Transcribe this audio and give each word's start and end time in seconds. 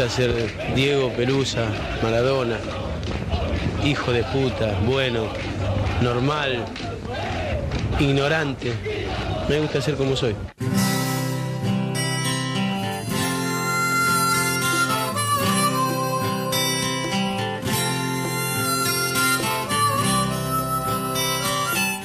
Gusta 0.00 0.16
ser 0.16 0.74
Diego 0.74 1.10
Pelusa, 1.10 1.66
Maradona, 2.02 2.58
hijo 3.84 4.10
de 4.12 4.22
puta, 4.24 4.72
bueno, 4.86 5.28
normal, 6.00 6.64
ignorante. 7.98 8.72
Me 9.46 9.60
gusta 9.60 9.82
ser 9.82 9.96
como 9.96 10.16
soy. 10.16 10.34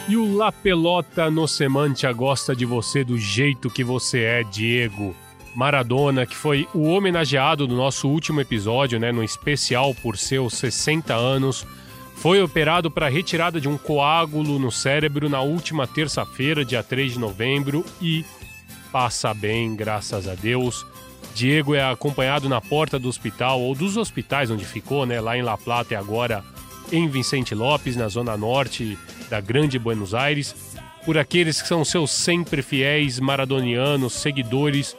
E 0.10 0.18
o 0.18 0.36
La 0.36 0.52
Pelota 0.52 1.32
no 1.32 1.48
Semantia 1.48 2.12
gosta 2.12 2.54
de 2.54 2.66
você 2.66 3.06
do 3.06 3.18
jeito 3.18 3.70
que 3.70 3.86
você 3.86 4.24
é, 4.24 4.44
Diego. 4.44 5.16
Maradona, 5.56 6.26
que 6.26 6.36
foi 6.36 6.68
o 6.74 6.84
homenageado 6.84 7.66
do 7.66 7.76
nosso 7.76 8.08
último 8.10 8.42
episódio, 8.42 9.00
né, 9.00 9.12
no 9.12 9.24
especial 9.24 9.96
por 9.96 10.18
seus 10.18 10.54
60 10.56 11.14
anos, 11.14 11.66
foi 12.16 12.42
operado 12.42 12.92
para 12.92 13.10
retirada 13.10 13.60
de 13.60 13.68
um 13.68 13.78
coágulo 13.78 14.60
no 14.60 14.72
cérebro 14.72 15.30
na 15.30 15.42
última 15.42 15.88
terça-feira, 15.88 16.66
dia 16.66 16.84
3 16.84 17.14
de 17.14 17.20
novembro, 17.20 17.86
e 18.02 18.26
passa 18.92 19.34
bem, 19.34 19.76
graças 19.76 20.28
a 20.28 20.36
Deus. 20.36 20.86
Diego 21.34 21.76
é 21.76 21.84
acompanhado 21.84 22.48
na 22.48 22.62
porta 22.62 22.98
do 22.98 23.10
hospital, 23.10 23.62
ou 23.62 23.76
dos 23.76 23.98
hospitais 23.98 24.50
onde 24.50 24.66
ficou, 24.66 25.06
né, 25.06 25.20
lá 25.20 25.38
em 25.38 25.42
La 25.42 25.58
Plata 25.58 25.94
e 25.94 25.98
agora 25.98 26.44
em 26.92 27.08
Vicente 27.08 27.56
Lopes, 27.56 27.96
na 27.96 28.08
zona 28.08 28.38
norte 28.38 28.98
da 29.30 29.42
Grande 29.42 29.78
Buenos 29.80 30.14
Aires, 30.14 30.56
por 31.06 31.18
aqueles 31.18 31.62
que 31.62 31.68
são 31.68 31.86
seus 31.86 32.12
sempre 32.12 32.62
fiéis 32.62 33.20
maradonianos, 33.20 34.14
seguidores, 34.14 34.96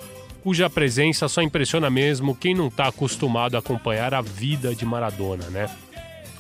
cuja 0.47 0.71
presença 0.71 1.27
só 1.27 1.43
impressiona 1.43 1.91
mesmo 1.91 2.33
quem 2.33 2.55
não 2.55 2.69
está 2.69 2.87
acostumado 2.87 3.57
a 3.57 3.59
acompanhar 3.59 4.15
a 4.15 4.21
vida 4.21 4.77
de 4.77 4.87
Maradona, 4.87 5.51
né? 5.51 5.69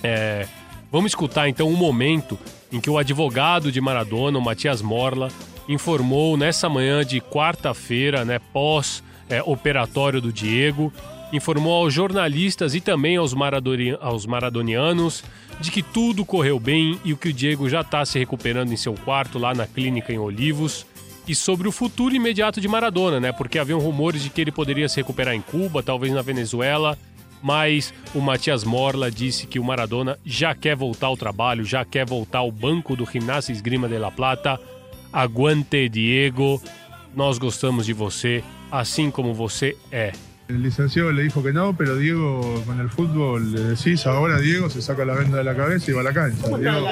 É, 0.00 0.46
vamos 0.92 1.10
escutar 1.10 1.48
então 1.48 1.68
um 1.68 1.74
momento 1.74 2.38
em 2.70 2.80
que 2.80 2.88
o 2.88 2.98
advogado 2.98 3.72
de 3.72 3.80
Maradona, 3.80 4.38
o 4.38 4.40
Matias 4.40 4.80
Morla, 4.80 5.28
informou 5.68 6.36
nessa 6.36 6.68
manhã 6.68 7.04
de 7.04 7.20
quarta-feira, 7.20 8.24
né, 8.24 8.38
pós 8.52 9.02
é, 9.28 9.42
operatório 9.42 10.20
do 10.20 10.32
Diego, 10.32 10.92
informou 11.32 11.82
aos 11.82 11.92
jornalistas 11.92 12.76
e 12.76 12.80
também 12.80 13.16
aos, 13.16 13.34
maradori- 13.34 13.98
aos 14.00 14.24
maradonianos 14.24 15.24
de 15.60 15.68
que 15.72 15.82
tudo 15.82 16.24
correu 16.24 16.60
bem 16.60 17.00
e 17.04 17.12
que 17.16 17.30
o 17.30 17.32
Diego 17.32 17.68
já 17.68 17.80
está 17.80 18.04
se 18.04 18.20
recuperando 18.20 18.72
em 18.72 18.76
seu 18.76 18.94
quarto 18.94 19.36
lá 19.36 19.52
na 19.52 19.66
clínica 19.66 20.12
em 20.12 20.18
Olivos 20.18 20.86
e 21.26 21.34
sobre 21.34 21.66
o 21.68 21.72
futuro 21.72 22.14
imediato 22.14 22.60
de 22.60 22.68
Maradona, 22.68 23.18
né? 23.18 23.32
Porque 23.32 23.58
haviam 23.58 23.78
rumores 23.78 24.22
de 24.22 24.30
que 24.30 24.40
ele 24.40 24.52
poderia 24.52 24.88
se 24.88 24.96
recuperar 24.96 25.34
em 25.34 25.40
Cuba, 25.40 25.82
talvez 25.82 26.12
na 26.12 26.22
Venezuela, 26.22 26.96
mas 27.42 27.92
o 28.14 28.20
Matias 28.20 28.64
Morla 28.64 29.10
disse 29.10 29.46
que 29.46 29.58
o 29.58 29.64
Maradona 29.64 30.18
já 30.24 30.54
quer 30.54 30.76
voltar 30.76 31.08
ao 31.08 31.16
trabalho, 31.16 31.64
já 31.64 31.84
quer 31.84 32.06
voltar 32.06 32.38
ao 32.38 32.50
banco 32.50 32.96
do 32.96 33.06
Gimnasia 33.06 33.52
Esgrima 33.52 33.88
de 33.88 33.98
La 33.98 34.10
Plata. 34.10 34.58
Aguante, 35.12 35.88
Diego. 35.88 36.60
Nós 37.14 37.38
gostamos 37.38 37.86
de 37.86 37.92
você, 37.92 38.44
assim 38.70 39.10
como 39.10 39.32
você 39.32 39.76
é. 39.90 40.12
El 40.48 40.62
licenciado 40.62 41.10
le 41.10 41.24
dijo 41.24 41.42
que 41.42 41.52
no, 41.52 41.74
pero 41.74 41.96
Diego 41.96 42.62
con 42.66 42.78
el 42.78 42.88
fútbol 42.88 43.52
le 43.52 43.60
decís 43.62 44.06
ahora 44.06 44.38
Diego 44.38 44.70
se 44.70 44.80
saca 44.80 45.04
la 45.04 45.14
venda 45.14 45.38
de 45.38 45.44
la 45.44 45.56
cabeza 45.56 45.90
y 45.90 45.94
va 45.94 46.02
a 46.02 46.04
la 46.04 46.12
cancha. 46.12 46.46
Diego, 46.56 46.86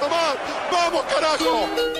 Nomás! 0.00 0.38
¡Vamos, 0.70 1.02
carajo! 1.06 1.92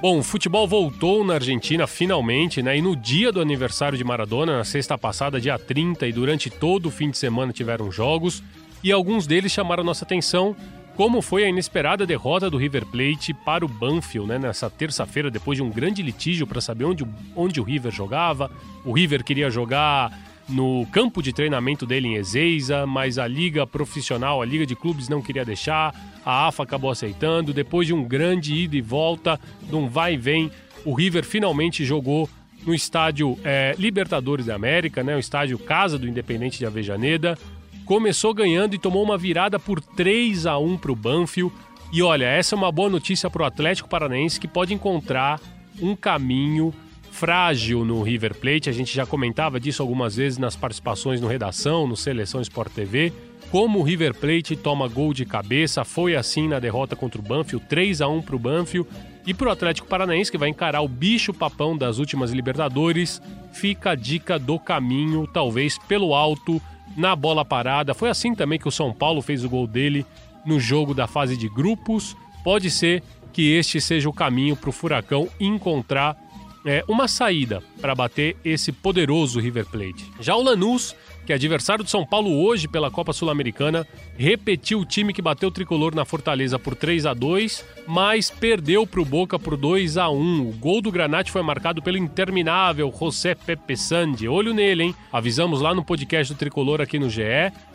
Bom, 0.00 0.18
o 0.18 0.22
futebol 0.22 0.66
voltou 0.66 1.24
na 1.24 1.34
Argentina 1.34 1.86
finalmente, 1.86 2.62
né? 2.62 2.76
E 2.76 2.82
no 2.82 2.96
dia 2.96 3.30
do 3.30 3.40
aniversário 3.40 3.96
de 3.96 4.02
Maradona, 4.02 4.58
na 4.58 4.64
sexta 4.64 4.98
passada, 4.98 5.40
dia 5.40 5.58
30, 5.58 6.06
e 6.06 6.12
durante 6.12 6.50
todo 6.50 6.86
o 6.86 6.90
fim 6.90 7.10
de 7.10 7.18
semana 7.18 7.52
tiveram 7.52 7.90
jogos, 7.90 8.42
e 8.82 8.90
alguns 8.90 9.26
deles 9.28 9.52
chamaram 9.52 9.84
nossa 9.84 10.04
atenção, 10.04 10.56
como 10.96 11.22
foi 11.22 11.44
a 11.44 11.48
inesperada 11.48 12.04
derrota 12.04 12.50
do 12.50 12.56
River 12.56 12.84
Plate 12.86 13.32
para 13.32 13.64
o 13.64 13.68
Banfield, 13.68 14.28
né? 14.28 14.38
Nessa 14.38 14.68
terça-feira, 14.68 15.30
depois 15.30 15.56
de 15.56 15.62
um 15.62 15.70
grande 15.70 16.02
litígio 16.02 16.46
para 16.46 16.60
saber 16.60 16.84
onde, 16.84 17.06
onde 17.34 17.60
o 17.60 17.64
River 17.64 17.92
jogava. 17.92 18.50
O 18.84 18.92
River 18.92 19.22
queria 19.22 19.50
jogar 19.50 20.10
no 20.52 20.86
campo 20.92 21.22
de 21.22 21.32
treinamento 21.32 21.86
dele 21.86 22.08
em 22.08 22.14
Ezeiza, 22.14 22.86
mas 22.86 23.18
a 23.18 23.26
liga 23.26 23.66
profissional, 23.66 24.42
a 24.42 24.46
liga 24.46 24.66
de 24.66 24.76
clubes 24.76 25.08
não 25.08 25.22
queria 25.22 25.44
deixar, 25.44 25.94
a 26.24 26.46
AFA 26.46 26.62
acabou 26.62 26.90
aceitando. 26.90 27.52
Depois 27.52 27.86
de 27.86 27.94
um 27.94 28.04
grande 28.04 28.54
ida 28.54 28.76
e 28.76 28.80
volta, 28.80 29.40
de 29.62 29.74
um 29.74 29.88
vai 29.88 30.14
e 30.14 30.16
vem, 30.16 30.50
o 30.84 30.94
River 30.94 31.24
finalmente 31.24 31.84
jogou 31.84 32.28
no 32.64 32.74
estádio 32.74 33.38
eh, 33.44 33.74
Libertadores 33.78 34.46
da 34.46 34.54
América, 34.54 35.02
né, 35.02 35.16
o 35.16 35.18
estádio 35.18 35.58
Casa 35.58 35.98
do 35.98 36.08
Independente 36.08 36.58
de 36.58 36.66
Avejaneda. 36.66 37.36
Começou 37.84 38.32
ganhando 38.32 38.74
e 38.74 38.78
tomou 38.78 39.02
uma 39.02 39.18
virada 39.18 39.58
por 39.58 39.80
3 39.80 40.46
a 40.46 40.58
1 40.58 40.78
para 40.78 40.92
o 40.92 40.96
Banfield. 40.96 41.52
E 41.92 42.02
olha, 42.02 42.26
essa 42.26 42.54
é 42.54 42.56
uma 42.56 42.70
boa 42.70 42.88
notícia 42.88 43.28
para 43.28 43.42
o 43.42 43.46
Atlético 43.46 43.88
Paranaense 43.88 44.38
que 44.38 44.48
pode 44.48 44.72
encontrar 44.72 45.40
um 45.80 45.96
caminho 45.96 46.72
frágil 47.12 47.84
no 47.84 48.02
River 48.02 48.34
Plate. 48.34 48.70
A 48.70 48.72
gente 48.72 48.92
já 48.92 49.06
comentava 49.06 49.60
disso 49.60 49.82
algumas 49.82 50.16
vezes 50.16 50.38
nas 50.38 50.56
participações 50.56 51.20
no 51.20 51.28
Redação, 51.28 51.86
no 51.86 51.96
Seleção 51.96 52.40
Sport 52.40 52.72
TV. 52.72 53.12
Como 53.50 53.78
o 53.78 53.82
River 53.82 54.14
Plate 54.14 54.56
toma 54.56 54.88
gol 54.88 55.12
de 55.12 55.26
cabeça, 55.26 55.84
foi 55.84 56.16
assim 56.16 56.48
na 56.48 56.58
derrota 56.58 56.96
contra 56.96 57.20
o 57.20 57.24
Banfield, 57.24 57.64
3 57.68 58.00
a 58.00 58.08
1 58.08 58.22
para 58.22 58.34
o 58.34 58.38
Banfield. 58.38 58.88
E 59.26 59.34
para 59.34 59.48
o 59.48 59.52
Atlético 59.52 59.86
Paranaense, 59.86 60.32
que 60.32 60.38
vai 60.38 60.48
encarar 60.48 60.80
o 60.80 60.88
bicho 60.88 61.32
papão 61.34 61.76
das 61.76 61.98
últimas 61.98 62.32
Libertadores, 62.32 63.22
fica 63.52 63.90
a 63.90 63.94
dica 63.94 64.38
do 64.38 64.58
caminho, 64.58 65.28
talvez 65.32 65.78
pelo 65.78 66.14
alto, 66.14 66.60
na 66.96 67.14
bola 67.14 67.44
parada. 67.44 67.94
Foi 67.94 68.08
assim 68.08 68.34
também 68.34 68.58
que 68.58 68.66
o 68.66 68.72
São 68.72 68.92
Paulo 68.92 69.20
fez 69.20 69.44
o 69.44 69.50
gol 69.50 69.66
dele 69.66 70.04
no 70.44 70.58
jogo 70.58 70.94
da 70.94 71.06
fase 71.06 71.36
de 71.36 71.48
grupos. 71.48 72.16
Pode 72.42 72.70
ser 72.70 73.02
que 73.32 73.52
este 73.52 73.80
seja 73.80 74.08
o 74.08 74.12
caminho 74.12 74.56
para 74.56 74.70
o 74.70 74.72
Furacão 74.72 75.28
encontrar 75.38 76.16
é, 76.64 76.84
uma 76.88 77.08
saída 77.08 77.62
para 77.80 77.94
bater 77.94 78.36
esse 78.44 78.72
poderoso 78.72 79.40
River 79.40 79.66
Plate. 79.66 80.10
Já 80.20 80.34
o 80.36 80.42
Lanús, 80.42 80.94
que 81.24 81.32
é 81.32 81.36
adversário 81.36 81.84
do 81.84 81.90
São 81.90 82.04
Paulo 82.04 82.42
hoje 82.44 82.68
pela 82.68 82.90
Copa 82.90 83.12
Sul-Americana, 83.12 83.86
repetiu 84.16 84.80
o 84.80 84.84
time 84.84 85.12
que 85.12 85.22
bateu 85.22 85.48
o 85.48 85.52
tricolor 85.52 85.94
na 85.94 86.04
Fortaleza 86.04 86.58
por 86.58 86.74
3 86.74 87.06
a 87.06 87.14
2 87.14 87.64
mas 87.86 88.30
perdeu 88.30 88.86
para 88.86 89.00
o 89.00 89.04
Boca 89.04 89.38
por 89.38 89.56
2 89.56 89.98
a 89.98 90.08
1 90.08 90.48
O 90.48 90.52
gol 90.52 90.80
do 90.80 90.92
Granate 90.92 91.30
foi 91.30 91.42
marcado 91.42 91.82
pelo 91.82 91.98
interminável 91.98 92.92
José 92.96 93.34
Pepe 93.34 93.76
Sandi. 93.76 94.28
Olho 94.28 94.54
nele, 94.54 94.84
hein? 94.84 94.94
Avisamos 95.12 95.60
lá 95.60 95.74
no 95.74 95.84
podcast 95.84 96.32
do 96.32 96.38
tricolor 96.38 96.80
aqui 96.80 96.98
no 96.98 97.10
GE. 97.10 97.22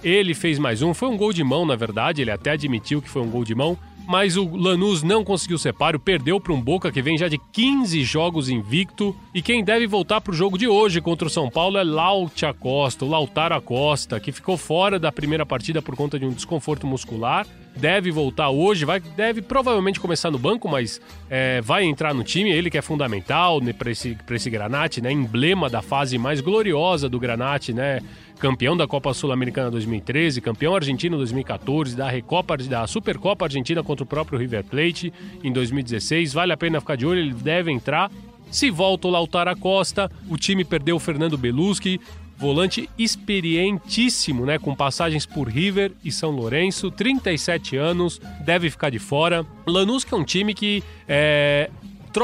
Ele 0.03 0.33
fez 0.33 0.57
mais 0.57 0.81
um. 0.81 0.93
Foi 0.93 1.09
um 1.09 1.17
gol 1.17 1.33
de 1.33 1.43
mão, 1.43 1.65
na 1.65 1.75
verdade. 1.75 2.21
Ele 2.21 2.31
até 2.31 2.51
admitiu 2.51 3.01
que 3.01 3.09
foi 3.09 3.21
um 3.21 3.29
gol 3.29 3.43
de 3.43 3.53
mão 3.53 3.77
mas 4.07 4.37
o 4.37 4.55
Lanús 4.55 5.03
não 5.03 5.21
conseguiu 5.21 5.57
separo, 5.57 5.99
perdeu 5.99 6.39
para 6.39 6.53
um 6.53 6.61
Boca 6.61 6.91
que 6.91 7.01
vem 7.01 7.17
já 7.17 7.27
de 7.27 7.37
15 7.37 8.03
jogos 8.03 8.47
invicto. 8.47 9.13
E 9.33 9.41
quem 9.41 9.63
deve 9.63 9.85
voltar 9.85 10.21
para 10.21 10.31
o 10.31 10.35
jogo 10.35 10.57
de 10.57 10.65
hoje 10.65 11.01
contra 11.01 11.27
o 11.27 11.29
São 11.29 11.49
Paulo 11.49 11.77
é 11.77 11.83
Lau 11.83 12.31
Costa, 12.57 13.03
o 13.03 13.09
Acosta, 13.45 14.19
que 14.19 14.31
ficou 14.31 14.57
fora 14.57 14.99
da 14.99 15.11
primeira 15.11 15.45
partida 15.45 15.81
por 15.81 15.95
conta 15.95 16.17
de 16.17 16.25
um 16.25 16.31
desconforto 16.31 16.87
muscular. 16.87 17.45
Deve 17.75 18.09
voltar 18.09 18.49
hoje, 18.49 18.85
vai, 18.85 18.99
deve 18.99 19.41
provavelmente 19.41 19.99
começar 19.99 20.31
no 20.31 20.39
banco, 20.39 20.67
mas 20.67 20.99
é, 21.29 21.61
vai 21.61 21.83
entrar 21.83 22.13
no 22.13 22.23
time. 22.23 22.49
Ele 22.49 22.71
que 22.71 22.77
é 22.77 22.81
fundamental 22.81 23.61
né, 23.61 23.71
para 23.71 23.91
esse, 23.91 24.17
esse 24.31 24.49
Granate, 24.49 24.99
né? 24.99 25.11
Emblema 25.11 25.69
da 25.69 25.83
fase 25.83 26.17
mais 26.17 26.41
gloriosa 26.41 27.07
do 27.07 27.19
Granate, 27.19 27.73
né? 27.73 27.99
campeão 28.39 28.77
da 28.77 28.87
Copa 28.87 29.13
Sul-Americana 29.13 29.71
2013, 29.71 30.41
campeão 30.41 30.75
argentino 30.75 31.17
2014, 31.17 31.95
da 31.95 32.07
Recopa, 32.07 32.55
da 32.57 32.85
Supercopa 32.85 33.45
Argentina 33.45 33.83
contra 33.83 34.03
o 34.03 34.07
próprio 34.07 34.37
River 34.37 34.63
Plate 34.63 35.11
em 35.43 35.51
2016. 35.51 36.33
Vale 36.33 36.53
a 36.53 36.57
pena 36.57 36.79
ficar 36.79 36.95
de 36.95 37.05
olho, 37.05 37.19
ele 37.19 37.33
deve 37.33 37.71
entrar. 37.71 38.11
Se 38.49 38.69
volta 38.69 39.07
o 39.07 39.11
Lautaro 39.11 39.55
Costa, 39.57 40.09
o 40.29 40.37
time 40.37 40.63
perdeu 40.63 40.95
o 40.95 40.99
Fernando 40.99 41.37
Beluschi, 41.37 41.99
volante 42.37 42.89
experientíssimo, 42.97 44.45
né, 44.45 44.59
com 44.59 44.75
passagens 44.75 45.25
por 45.25 45.47
River 45.47 45.91
e 46.03 46.11
São 46.11 46.29
Lourenço, 46.31 46.91
37 46.91 47.75
anos, 47.75 48.21
deve 48.45 48.69
ficar 48.69 48.89
de 48.89 48.99
fora. 48.99 49.45
Lanús 49.65 50.03
que 50.03 50.13
é 50.13 50.17
um 50.17 50.23
time 50.23 50.53
que 50.53 50.83
é, 51.07 51.69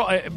é 0.10 0.32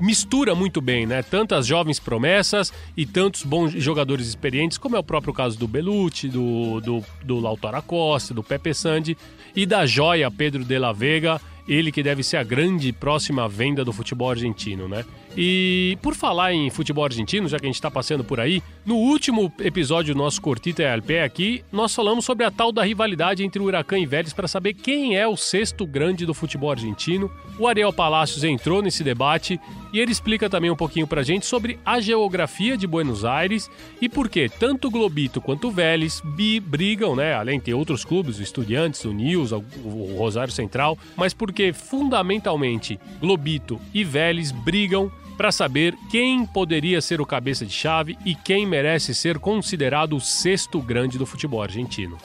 mistura 0.00 0.54
muito 0.54 0.80
bem, 0.80 1.06
né? 1.06 1.22
Tantas 1.22 1.66
jovens 1.66 2.00
promessas 2.00 2.72
e 2.96 3.04
tantos 3.04 3.44
bons 3.44 3.72
jogadores 3.72 4.26
experientes, 4.26 4.78
como 4.78 4.96
é 4.96 4.98
o 4.98 5.04
próprio 5.04 5.34
caso 5.34 5.58
do 5.58 5.68
Belucci, 5.68 6.28
do, 6.28 6.80
do, 6.80 7.04
do 7.22 7.38
Lautaro 7.38 7.82
Costa, 7.82 8.32
do 8.32 8.42
Pepe 8.42 8.72
Sandi 8.72 9.16
e 9.54 9.66
da 9.66 9.84
joia 9.84 10.30
Pedro 10.30 10.64
de 10.64 10.78
la 10.78 10.92
Vega, 10.92 11.40
ele 11.68 11.92
que 11.92 12.02
deve 12.02 12.22
ser 12.22 12.38
a 12.38 12.42
grande 12.42 12.92
próxima 12.92 13.48
venda 13.48 13.84
do 13.84 13.92
futebol 13.92 14.30
argentino, 14.30 14.88
né? 14.88 15.04
E 15.36 15.96
por 16.02 16.14
falar 16.14 16.52
em 16.52 16.70
futebol 16.70 17.04
argentino, 17.04 17.48
já 17.48 17.58
que 17.58 17.64
a 17.64 17.68
gente 17.68 17.76
está 17.76 17.90
passando 17.90 18.24
por 18.24 18.40
aí, 18.40 18.62
no 18.84 18.96
último 18.96 19.52
episódio 19.60 20.14
do 20.14 20.18
nosso 20.18 20.40
Cortita 20.40 20.82
e 20.82 21.00
Pé 21.00 21.22
aqui, 21.22 21.64
nós 21.70 21.94
falamos 21.94 22.24
sobre 22.24 22.44
a 22.44 22.50
tal 22.50 22.72
da 22.72 22.82
rivalidade 22.82 23.44
entre 23.44 23.60
o 23.62 23.66
Huracan 23.66 23.98
e 23.98 24.06
Vélez 24.06 24.32
para 24.32 24.48
saber 24.48 24.74
quem 24.74 25.16
é 25.16 25.26
o 25.26 25.36
sexto 25.36 25.86
grande 25.86 26.26
do 26.26 26.34
futebol 26.34 26.70
argentino. 26.70 27.30
O 27.58 27.68
Ariel 27.68 27.92
Palacios 27.92 28.42
entrou 28.42 28.82
nesse 28.82 29.04
debate 29.04 29.60
e 29.92 30.00
ele 30.00 30.12
explica 30.12 30.48
também 30.48 30.70
um 30.70 30.76
pouquinho 30.76 31.06
para 31.06 31.20
a 31.20 31.24
gente 31.24 31.46
sobre 31.46 31.78
a 31.84 32.00
geografia 32.00 32.76
de 32.76 32.86
Buenos 32.86 33.24
Aires 33.24 33.70
e 34.00 34.08
por 34.08 34.28
que 34.28 34.48
tanto 34.48 34.88
o 34.88 34.90
Globito 34.90 35.40
quanto 35.40 35.68
o 35.68 35.70
Vélez 35.70 36.22
brigam, 36.62 37.14
né? 37.14 37.34
Além 37.34 37.60
de 37.60 37.72
outros 37.74 38.04
clubes, 38.04 38.38
o 38.38 38.42
Estudiantes, 38.42 39.04
o 39.04 39.12
News, 39.12 39.52
o 39.52 40.14
Rosário 40.16 40.52
Central, 40.52 40.98
mas 41.16 41.34
porque 41.34 41.72
fundamentalmente 41.72 42.98
Globito 43.20 43.80
e 43.92 44.04
Vélez 44.04 44.50
brigam 44.52 45.10
para 45.40 45.50
saber 45.50 45.96
quem 46.10 46.44
poderia 46.44 47.00
ser 47.00 47.18
o 47.18 47.24
cabeça 47.24 47.64
de 47.64 47.72
chave 47.72 48.18
e 48.26 48.34
quem 48.34 48.66
merece 48.66 49.14
ser 49.14 49.38
considerado 49.38 50.14
o 50.14 50.20
sexto 50.20 50.82
grande 50.82 51.16
do 51.16 51.24
futebol 51.24 51.62
argentino. 51.62 52.18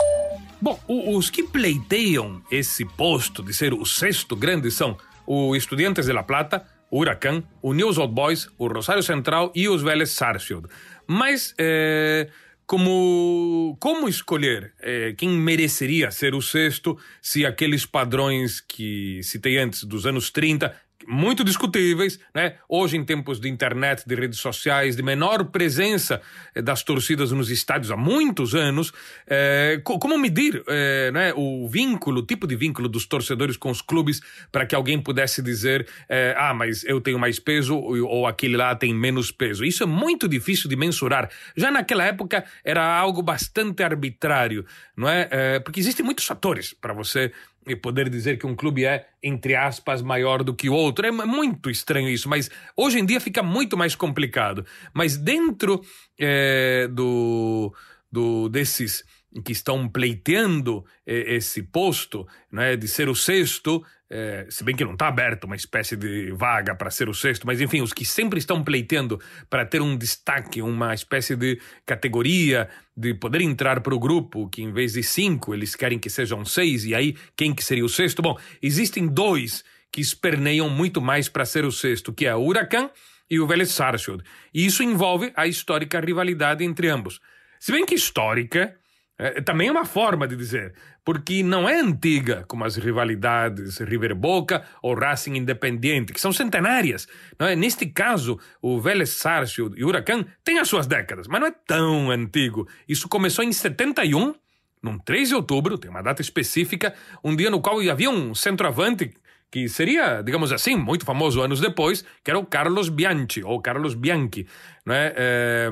Bom, 0.62 0.78
os 0.86 1.30
que 1.30 1.42
pleiteiam 1.42 2.42
esse 2.52 2.84
posto 2.84 3.42
de 3.42 3.54
ser 3.54 3.74
o 3.74 3.86
sexto 3.86 4.36
grande 4.36 4.70
são 4.70 4.98
o 5.26 5.56
Estudiantes 5.56 6.08
de 6.08 6.12
La 6.12 6.24
Plata, 6.24 6.66
o 6.92 7.00
Huracan, 7.00 7.42
o 7.62 7.74
News 7.74 7.98
Old 7.98 8.14
Boys, 8.14 8.50
o 8.58 8.68
Rosário 8.68 9.02
Central 9.02 9.50
e 9.56 9.70
os 9.70 9.82
Vélez 9.82 10.10
Sarsfield. 10.10 10.68
Mas 11.08 11.56
é, 11.58 12.28
como, 12.68 13.78
como 13.80 14.10
escolher 14.10 14.74
é, 14.82 15.14
quem 15.14 15.30
mereceria 15.30 16.12
ser 16.12 16.36
o 16.36 16.42
sexto 16.42 16.98
se 17.22 17.46
aqueles 17.46 17.86
padrões 17.86 18.60
que 18.60 19.22
citei 19.24 19.58
antes 19.58 19.86
dos 19.86 20.06
anos 20.06 20.30
30 20.32 20.76
muito 21.08 21.44
discutíveis, 21.44 22.20
né? 22.34 22.56
Hoje, 22.68 22.98
em 22.98 23.04
tempos 23.04 23.40
de 23.40 23.50
internet, 23.50 24.04
de 24.06 24.16
redes 24.16 24.40
sociais, 24.40 24.96
de 24.96 25.04
menor 25.04 25.46
presença 25.46 26.22
eh, 26.54 26.62
das 26.62 26.84
torcidas 26.84 27.32
nos 27.32 27.50
estádios 27.50 27.92
há 27.92 27.98
muitos 27.98 28.56
anos, 28.56 28.92
é, 29.28 29.82
como 29.84 30.18
medir 30.18 30.64
é, 30.68 31.12
né, 31.12 31.34
o 31.36 31.68
vínculo, 31.68 32.22
o 32.22 32.26
tipo 32.26 32.48
de 32.48 32.56
vínculo 32.56 32.88
dos 32.88 33.06
torcedores 33.06 33.58
com 33.58 33.70
os 33.70 33.82
clubes 33.82 34.22
para 34.52 34.66
que 34.66 34.76
alguém 34.76 35.00
pudesse 35.00 35.42
dizer, 35.42 35.88
é, 36.10 36.34
ah, 36.38 36.54
mas 36.54 36.84
eu 36.84 37.00
tenho 37.02 37.20
mais 37.20 37.40
peso 37.40 37.78
ou 37.78 38.28
aquele 38.28 38.58
lá 38.58 38.76
tem 38.76 38.94
menos 38.94 39.32
peso. 39.32 39.64
Isso 39.64 39.84
é 39.84 39.86
muito 39.86 40.28
difícil 40.28 40.70
de 40.70 40.76
mensurar. 40.76 41.30
Já 41.56 41.72
naquela 41.72 42.04
época 42.06 42.46
era 42.64 42.84
algo 42.98 43.22
bastante 43.22 43.84
arbitrário, 43.84 44.66
não 44.96 45.10
é? 45.10 45.28
é 45.32 45.60
porque 45.60 45.80
existem 45.80 46.06
muitos 46.06 46.26
fatores 46.26 46.74
para 46.74 46.94
você 46.94 47.32
e 47.66 47.76
poder 47.76 48.10
dizer 48.10 48.38
que 48.38 48.46
um 48.46 48.56
clube 48.56 48.86
é, 48.86 49.08
entre 49.24 49.56
aspas, 49.56 50.02
maior 50.02 50.44
do 50.44 50.54
que 50.54 50.70
o 50.70 50.74
outro. 50.74 51.06
É 51.06 51.12
muito 51.12 51.70
estranho 51.70 52.10
isso, 52.10 52.30
mas 52.30 52.50
hoje 52.76 53.00
em 53.00 53.06
dia 53.06 53.20
fica 53.20 53.42
muito 53.42 53.76
mais 53.78 53.96
complicado. 53.96 54.66
Mas 54.94 55.18
dentro 55.18 55.82
é, 56.20 56.88
do, 56.88 57.74
do 58.12 58.50
desses 58.50 59.04
que 59.44 59.52
estão 59.52 59.88
pleiteando 59.88 60.86
é, 61.06 61.36
esse 61.36 61.62
posto, 61.64 62.28
né, 62.52 62.76
de 62.76 62.88
ser 62.88 63.10
o 63.10 63.16
sexto, 63.16 63.84
é, 64.10 64.46
se 64.50 64.64
bem 64.64 64.76
que 64.76 64.86
não 64.86 64.94
está 64.94 65.08
aberto 65.08 65.46
uma 65.46 65.56
espécie 65.56 65.96
de 65.96 66.32
vaga 66.32 66.76
para 66.76 66.92
ser 66.92 67.10
o 67.10 67.14
sexto, 67.14 67.48
mas 67.48 67.60
enfim, 67.60 67.82
os 67.82 67.92
que 67.92 68.06
sempre 68.06 68.38
estão 68.38 68.64
pleiteando 68.64 69.20
para 69.50 69.66
ter 69.66 69.82
um 69.82 69.98
destaque, 69.98 70.62
uma 70.62 70.94
espécie 70.94 71.36
de 71.36 71.60
categoria, 71.86 72.70
de 72.96 73.14
poder 73.14 73.42
entrar 73.42 73.82
para 73.82 73.96
o 73.96 74.00
grupo, 74.00 74.48
que 74.50 74.62
em 74.62 74.72
vez 74.72 74.94
de 74.94 75.04
cinco, 75.04 75.54
eles 75.54 75.76
querem 75.76 75.98
que 75.98 76.10
sejam 76.10 76.46
seis, 76.46 76.86
e 76.86 76.94
aí 76.94 77.16
quem 77.36 77.54
que 77.54 77.64
seria 77.64 77.86
o 77.86 77.90
sexto? 77.90 78.22
Bom, 78.22 78.38
existem 78.62 79.08
dois 79.08 79.64
que 79.92 80.02
esperneiam 80.02 80.70
muito 80.70 81.02
mais 81.02 81.28
para 81.28 81.46
ser 81.46 81.66
o 81.66 81.72
sexto, 81.72 82.14
que 82.14 82.26
é 82.26 82.36
o 82.36 82.44
Huracan 82.44 82.90
e 83.30 83.40
o 83.40 83.48
Vélez 83.48 83.72
Sarsfield. 83.72 84.24
E 84.54 84.66
isso 84.66 84.84
envolve 84.84 85.32
a 85.36 85.48
histórica 85.48 86.00
rivalidade 86.00 86.64
entre 86.64 86.90
ambos. 86.90 87.20
Se 87.60 87.72
bem 87.72 87.86
que 87.86 87.96
histórica 87.96 88.78
é, 89.18 89.42
também 89.42 89.70
é 89.70 89.72
uma 89.72 89.86
forma 89.86 90.28
de 90.28 90.36
dizer, 90.36 90.74
porque 91.04 91.42
não 91.42 91.70
é 91.70 91.80
antiga 91.80 92.44
como 92.48 92.66
as 92.66 92.76
rivalidades 92.76 93.78
River 93.78 94.14
Boca 94.14 94.64
ou 94.82 94.94
Racing 94.94 95.36
Independiente, 95.36 96.12
que 96.12 96.20
são 96.20 96.34
centenárias. 96.34 97.08
Não 97.40 97.48
é? 97.48 97.56
Neste 97.56 97.86
caso, 97.86 98.38
o 98.62 98.80
Vélez 98.80 99.12
Sarsfield 99.12 99.80
e 99.80 99.86
o 99.86 99.88
Huracan 99.88 100.26
têm 100.44 100.60
as 100.60 100.68
suas 100.68 100.86
décadas, 100.86 101.28
mas 101.28 101.40
não 101.40 101.48
é 101.48 101.54
tão 101.66 102.12
antigo. 102.12 102.68
Isso 102.88 103.08
começou 103.08 103.44
em 103.44 103.54
71, 103.54 104.36
num 104.84 105.00
3 105.00 105.30
de 105.30 105.36
outubro, 105.36 105.78
tem 105.78 105.90
uma 105.90 106.04
data 106.04 106.22
específica, 106.22 106.94
um 107.24 107.36
dia 107.36 107.50
no 107.50 107.62
qual 107.62 107.80
havia 107.90 108.10
um 108.10 108.36
centroavante 108.36 109.14
que 109.50 109.70
seria, 109.70 110.22
digamos 110.22 110.52
assim, 110.52 110.76
muito 110.76 111.06
famoso 111.06 111.42
anos 111.42 111.62
depois, 111.62 112.04
que 112.22 112.30
era 112.30 112.38
o 112.38 112.46
Carlos 112.46 112.90
Bianchi, 112.90 113.42
ou 113.42 113.62
Carlos 113.62 113.94
Bianchi, 113.94 114.46
é? 114.90 115.14
é 115.16 115.72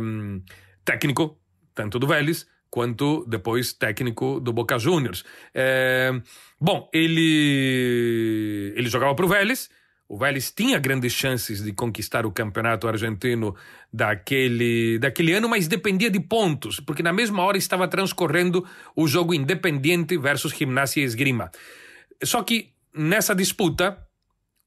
técnico, 0.86 1.38
tanto 1.76 2.00
do 2.00 2.08
Vélez 2.08 2.48
quanto 2.74 3.24
depois 3.28 3.72
técnico 3.72 4.40
do 4.40 4.52
Boca 4.52 4.80
Juniors. 4.80 5.24
É, 5.54 6.12
bom, 6.60 6.90
ele, 6.92 8.74
ele 8.76 8.90
jogava 8.90 9.14
para 9.14 9.26
o 9.26 9.28
Vélez. 9.28 9.70
O 10.10 10.18
Vélez 10.18 10.52
tinha 10.52 10.80
grandes 10.80 11.14
chances 11.14 11.64
de 11.64 11.72
conquistar 11.72 12.26
o 12.26 12.32
campeonato 12.32 12.88
argentino 12.88 13.56
daquele, 13.94 14.98
daquele 14.98 15.34
ano, 15.34 15.48
mas 15.48 15.68
dependia 15.68 16.10
de 16.10 16.20
pontos, 16.20 16.80
porque 16.80 17.04
na 17.04 17.14
mesma 17.14 17.44
hora 17.44 17.60
estava 17.60 17.88
transcorrendo 17.88 18.68
o 18.96 19.08
jogo 19.08 19.36
Independiente 19.36 20.18
versus 20.18 20.52
Gimnasia 20.52 21.04
e 21.04 21.06
Esgrima. 21.06 21.52
Só 22.24 22.42
que 22.42 22.72
nessa 22.92 23.36
disputa, 23.36 24.00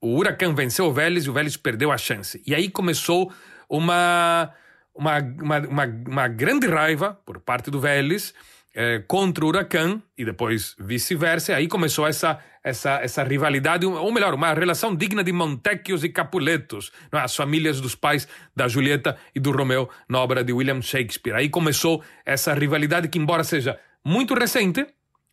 o 0.01 0.17
Huracan 0.17 0.55
venceu 0.55 0.85
o 0.85 0.93
Vélez 0.93 1.25
e 1.25 1.31
o 1.31 1.33
Vélez 1.33 1.57
perdeu 1.57 1.91
a 1.91 1.99
chance. 1.99 2.41
E 2.47 2.55
aí 2.55 2.71
começou 2.71 3.33
uma 3.69 4.53
uma, 4.97 5.19
uma, 5.19 5.59
uma, 5.59 5.85
uma 6.09 6.29
grande 6.29 6.67
raiva 6.67 7.19
por 7.25 7.41
parte 7.41 7.71
do 7.71 7.81
Vélez 7.81 8.35
eh, 8.75 9.03
contra 9.07 9.45
o 9.45 9.49
Huracan 9.49 10.03
e 10.19 10.25
depois 10.25 10.75
vice-versa. 10.79 11.55
Aí 11.55 11.67
começou 11.67 12.07
essa, 12.07 12.39
essa, 12.63 13.01
essa 13.01 13.23
rivalidade, 13.23 13.87
ou 13.87 14.13
melhor, 14.13 14.35
uma 14.35 14.53
relação 14.53 14.95
digna 14.95 15.25
de 15.25 15.33
Montecchios 15.33 16.05
e 16.05 16.11
Capuletos, 16.11 16.93
é? 17.11 17.19
as 17.19 17.35
famílias 17.35 17.81
dos 17.81 17.95
pais 17.95 18.29
da 18.55 18.69
Julieta 18.69 19.17
e 19.35 19.41
do 19.41 19.51
Romeu 19.51 19.89
na 20.09 20.19
obra 20.19 20.45
de 20.45 20.53
William 20.53 20.83
Shakespeare. 20.83 21.35
Aí 21.37 21.49
começou 21.49 22.03
essa 22.25 22.53
rivalidade 22.53 23.09
que, 23.09 23.19
embora 23.19 23.45
seja 23.45 23.79
muito 24.05 24.35
recente, 24.35 24.87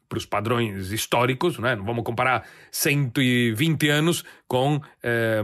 para 0.08 0.17
os 0.17 0.25
padrões 0.25 0.91
históricos, 0.91 1.58
não, 1.58 1.67
é? 1.67 1.75
vamos 1.75 2.03
comparar 2.03 2.48
120 2.72 3.89
anos 3.89 4.24
com 4.48 4.79
eh, 5.01 5.41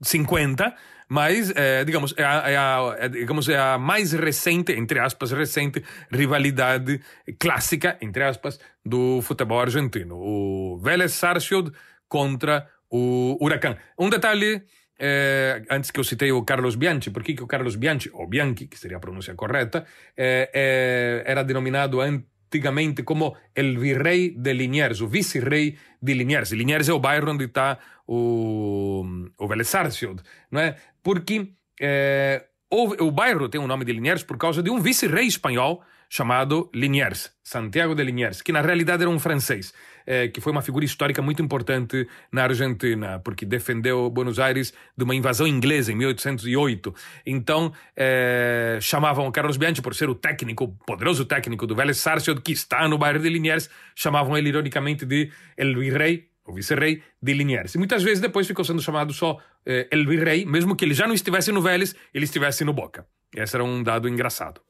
50, 0.00 0.74
mas, 1.12 1.52
é, 1.54 1.84
digamos, 1.84 2.14
é 2.16 2.24
a, 2.24 2.50
é, 2.50 2.56
a, 2.56 2.96
é, 3.00 3.08
digamos, 3.10 3.46
é 3.46 3.58
a 3.58 3.76
mais 3.76 4.12
recente, 4.12 4.72
entre 4.72 4.98
aspas, 4.98 5.30
recente 5.30 5.84
rivalidade 6.10 7.02
clássica, 7.38 7.98
entre 8.00 8.24
aspas, 8.24 8.58
do 8.82 9.20
futebol 9.20 9.60
argentino. 9.60 10.16
O 10.16 10.78
Vélez 10.78 11.12
Sarsfield 11.12 11.70
contra 12.08 12.66
o 12.90 13.36
Huracan. 13.42 13.76
Um 13.98 14.08
detalhe, 14.08 14.62
é, 14.98 15.62
antes 15.70 15.90
que 15.90 16.00
eu 16.00 16.04
citei 16.04 16.32
o 16.32 16.44
Carlos 16.44 16.76
Bianchi, 16.76 17.10
por 17.10 17.22
que 17.22 17.42
o 17.42 17.46
Carlos 17.46 17.76
Bianchi, 17.76 18.08
ou 18.14 18.26
Bianchi, 18.26 18.66
que 18.66 18.78
seria 18.78 18.96
a 18.96 19.00
pronúncia 19.00 19.34
correta, 19.34 19.84
é, 20.16 20.48
é, 20.54 21.30
era 21.30 21.44
denominado 21.44 22.00
antigamente 22.00 23.02
como 23.02 23.36
El 23.54 23.78
Virrey 23.78 24.30
de 24.30 24.54
Liniers, 24.54 25.02
o 25.02 25.08
vice-rei 25.08 25.76
de 26.00 26.14
Liniers. 26.14 26.52
Liniers 26.52 26.88
é 26.88 26.94
o 26.94 27.00
bairro 27.00 27.32
onde 27.32 27.44
está 27.44 27.78
o, 28.06 29.04
o 29.38 29.48
Vélez 29.48 29.68
Sarsfield, 29.68 30.22
não 30.50 30.60
é? 30.60 30.76
Porque 31.02 31.52
é, 31.80 32.46
O, 32.70 33.04
o 33.04 33.10
bairro 33.10 33.50
tem 33.50 33.60
o 33.60 33.66
nome 33.66 33.84
de 33.84 33.92
Liniers 33.92 34.22
por 34.22 34.38
causa 34.38 34.62
de 34.62 34.70
um 34.70 34.80
vice-rei 34.80 35.26
espanhol 35.26 35.82
chamado 36.08 36.70
Liniers, 36.74 37.30
Santiago 37.44 37.94
de 37.94 38.02
Liniers, 38.02 38.40
que 38.40 38.50
na 38.50 38.62
realidade 38.62 39.02
era 39.02 39.10
um 39.10 39.18
francês, 39.18 39.74
eh, 40.06 40.28
que 40.28 40.40
foi 40.40 40.52
uma 40.52 40.62
figura 40.62 40.84
histórica 40.84 41.20
muito 41.22 41.42
importante 41.42 42.06
na 42.30 42.44
Argentina, 42.44 43.18
porque 43.18 43.44
defendeu 43.44 44.08
Buenos 44.08 44.38
Aires 44.38 44.72
de 44.96 45.04
uma 45.04 45.14
invasão 45.14 45.46
inglesa 45.46 45.92
em 45.92 45.96
1808. 45.96 46.94
Então, 47.26 47.72
eh, 47.94 48.78
chamavam 48.80 49.30
Carlos 49.30 49.58
Bianchi, 49.58 49.82
por 49.82 49.94
ser 49.94 50.08
o 50.08 50.14
técnico, 50.14 50.68
poderoso 50.86 51.26
técnico 51.26 51.66
do 51.66 51.74
Vélez 51.74 51.98
Sarsfield, 51.98 52.40
que 52.40 52.52
está 52.52 52.88
no 52.88 52.96
bairro 52.96 53.18
de 53.18 53.28
Liniers, 53.28 53.68
chamavam 53.94 54.36
ele 54.36 54.48
ironicamente 54.48 55.04
de 55.04 55.30
El 55.58 55.74
Virrey, 55.78 56.31
o 56.46 56.52
vice-rei 56.52 57.02
de 57.22 57.32
Liniers. 57.32 57.74
E 57.74 57.78
muitas 57.78 58.02
vezes 58.02 58.20
depois 58.20 58.46
ficou 58.46 58.64
sendo 58.64 58.82
chamado 58.82 59.12
só 59.12 59.38
eh, 59.64 59.88
El 59.90 60.06
Virrey, 60.06 60.44
mesmo 60.44 60.74
que 60.74 60.84
ele 60.84 60.94
já 60.94 61.06
não 61.06 61.14
estivesse 61.14 61.52
no 61.52 61.62
Vélez, 61.62 61.94
ele 62.12 62.24
estivesse 62.24 62.64
no 62.64 62.72
Boca. 62.72 63.06
Esse 63.34 63.56
era 63.56 63.64
um 63.64 63.82
dado 63.82 64.08
engraçado. 64.08 64.60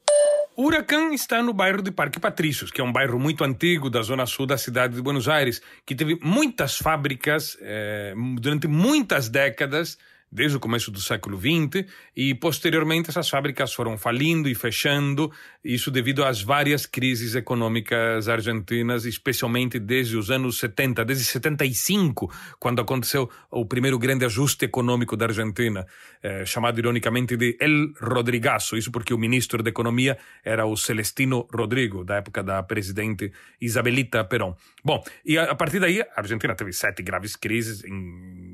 O 0.55 0.67
Huracan 0.67 1.15
está 1.15 1.43
no 1.43 1.55
bairro 1.55 1.81
de 1.81 1.91
Parque 1.91 2.21
Patrícios, 2.21 2.71
que 2.71 2.81
é 2.81 2.85
um 2.85 2.93
bairro 2.93 3.19
muito 3.19 3.43
antigo 3.43 3.89
da 3.89 4.03
zona 4.03 4.27
sul 4.27 4.45
da 4.45 4.59
cidade 4.59 4.95
de 4.95 5.01
Buenos 5.01 5.27
Aires, 5.27 5.63
que 5.87 5.95
teve 5.95 6.19
muitas 6.23 6.77
fábricas 6.77 7.57
eh, 7.63 8.13
durante 8.39 8.69
muitas 8.69 9.31
décadas 9.31 9.97
desde 10.33 10.57
o 10.57 10.61
começo 10.61 10.91
do 10.91 10.99
século 10.99 11.39
XX, 11.39 11.87
e 12.17 12.35
posteriormente 12.35 13.11
essas 13.11 13.29
fábricas 13.29 13.75
foram 13.75 13.99
falindo 13.99 14.49
e 14.49 14.55
fechando, 14.55 15.31
isso 15.63 15.91
devido 15.91 16.25
às 16.25 16.41
várias 16.41 16.87
crises 16.87 17.35
econômicas 17.35 18.29
argentinas, 18.29 19.05
especialmente 19.05 19.79
desde 19.79 20.17
os 20.17 20.31
anos 20.31 20.59
70, 20.59 21.05
desde 21.05 21.25
75, 21.27 22.33
quando 22.59 22.81
aconteceu 22.81 23.29
o 23.51 23.67
primeiro 23.67 23.99
grande 23.99 24.25
ajuste 24.25 24.65
econômico 24.65 25.17
da 25.17 25.27
Argentina, 25.27 25.87
eh, 26.23 26.47
chamado 26.47 26.79
ironicamente 26.79 27.37
de 27.37 27.57
El 27.61 27.93
Rodrigazo, 28.01 28.77
isso 28.77 28.91
porque 28.91 29.13
o 29.13 29.19
ministro 29.19 29.63
da 29.63 29.69
Economia 29.69 30.17
era 30.43 30.65
o 30.65 30.77
Celestino 30.77 31.47
Rodrigo, 31.53 32.05
da 32.05 32.17
época 32.17 32.43
da 32.43 32.63
presidente 32.63 33.33
Isabelita 33.61 34.25
Perón. 34.25 34.55
Bom, 34.83 35.05
e 35.25 35.37
a, 35.37 35.55
partir 35.55 35.79
daí 35.79 36.01
a 36.01 36.07
Argentina 36.17 36.55
teve 36.55 36.73
sete 36.73 37.03
graves 37.03 37.37
crises, 37.37 37.85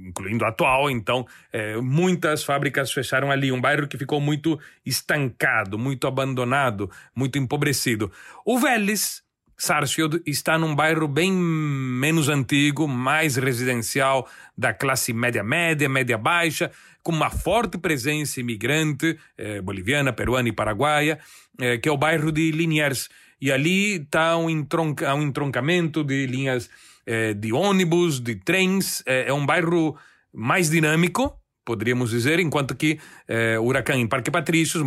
incluindo 0.08 0.44
a 0.44 0.48
atual, 0.48 0.90
então 0.90 1.26
eh, 1.52 1.76
muitas 1.76 2.42
fábricas 2.42 2.92
fecharam 2.92 3.30
ali, 3.30 3.52
um 3.52 3.60
bairro 3.60 3.86
que 3.86 3.98
ficou 3.98 4.20
muito 4.20 4.58
estancado, 4.84 5.78
muito 5.78 6.06
abandonado, 6.06 6.90
muito 7.14 7.38
empobrecido. 7.38 8.10
O 8.44 8.58
Vélez, 8.58 9.22
Sarsfield 9.56 10.22
está 10.24 10.56
num 10.56 10.74
bairro 10.74 11.08
bem 11.08 11.32
menos 11.32 12.28
antigo, 12.28 12.86
mais 12.86 13.36
residencial, 13.36 14.28
da 14.56 14.72
classe 14.72 15.12
média-média, 15.12 15.88
média-baixa, 15.88 16.70
com 17.02 17.12
uma 17.12 17.28
forte 17.28 17.76
presença 17.76 18.40
imigrante 18.40 19.18
eh, 19.36 19.60
boliviana, 19.60 20.12
peruana 20.12 20.48
e 20.48 20.52
paraguaia, 20.52 21.18
eh, 21.60 21.76
que 21.78 21.88
é 21.88 21.92
o 21.92 21.96
bairro 21.96 22.30
de 22.30 22.52
Liniers. 22.52 23.08
E 23.40 23.52
ali 23.52 23.96
está 23.96 24.36
um, 24.36 24.50
entronca, 24.50 25.14
um 25.14 25.22
entroncamento 25.22 26.02
de 26.02 26.26
linhas 26.26 26.68
eh, 27.06 27.34
de 27.34 27.52
ônibus, 27.52 28.20
de 28.20 28.34
trens. 28.34 29.02
é 29.06 29.32
um 29.32 29.46
bairro 29.46 29.96
mais 30.32 30.70
dinâmico, 30.70 31.38
poderíamos 31.68 32.08
dizer, 32.08 32.40
enquanto 32.40 32.74
que 32.74 32.98
eh, 33.28 33.58
Huracan 33.58 33.96
em 33.96 34.06
Parque 34.06 34.30
Patrícios, 34.30 34.82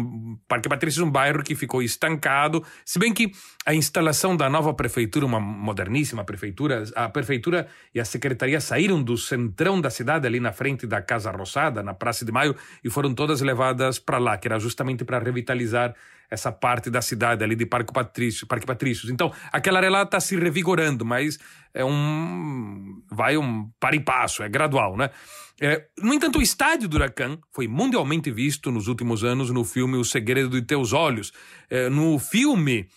Parque 0.47 0.67
Patrícios 0.67 1.03
é 1.03 1.07
um 1.07 1.11
bairro 1.11 1.43
que 1.43 1.53
ficou 1.53 1.83
estancado, 1.83 2.65
se 2.83 2.97
bem 2.97 3.13
que 3.13 3.31
a 3.67 3.75
instalação 3.75 4.35
da 4.35 4.49
nova 4.49 4.73
prefeitura, 4.73 5.23
uma 5.23 5.39
moderníssima 5.39 6.23
prefeitura, 6.23 6.83
a 6.95 7.07
prefeitura 7.07 7.67
e 7.93 7.99
a 7.99 8.05
secretaria 8.05 8.59
saíram 8.59 9.03
do 9.03 9.15
centrão 9.15 9.79
da 9.79 9.91
cidade, 9.91 10.25
ali 10.25 10.39
na 10.39 10.51
frente 10.51 10.87
da 10.87 11.03
Casa 11.03 11.29
Rosada, 11.29 11.83
na 11.83 11.93
Praça 11.93 12.25
de 12.25 12.31
Maio, 12.31 12.55
e 12.83 12.89
foram 12.89 13.13
todas 13.13 13.41
levadas 13.41 13.99
para 13.99 14.17
lá, 14.17 14.35
que 14.35 14.47
era 14.47 14.57
justamente 14.57 15.05
para 15.05 15.19
revitalizar 15.19 15.93
essa 16.31 16.49
parte 16.49 16.89
da 16.89 17.01
cidade 17.01 17.43
ali 17.43 17.55
de 17.55 17.65
Parque 17.65 17.91
Patrícios. 17.91 18.45
Parque 18.45 18.65
Patrícios. 18.65 19.11
Então, 19.11 19.33
aquela 19.51 19.79
área 19.79 20.03
está 20.03 20.21
se 20.21 20.37
revigorando, 20.37 21.03
mas 21.03 21.37
é 21.73 21.83
um 21.83 23.03
vai 23.11 23.37
um 23.37 23.69
para 23.77 23.97
e 23.97 23.99
passo, 23.99 24.41
é 24.41 24.47
gradual, 24.47 24.95
né? 24.95 25.09
É, 25.59 25.85
no 25.99 26.13
entanto, 26.13 26.39
o 26.39 26.41
estádio 26.41 26.87
do 26.87 26.95
Huracan 26.95 27.37
foi 27.51 27.67
mundialmente 27.67 28.31
visto 28.31 28.71
nos 28.71 28.87
últimos 28.87 29.23
anos 29.23 29.51
no 29.51 29.63
filme 29.63 29.97
O 29.97 30.03
Segredo 30.03 30.49
de 30.49 30.61
Teus 30.63 30.93
Olhos. 30.93 31.31
É, 31.69 31.87
no 31.87 32.17
filme, 32.17 32.87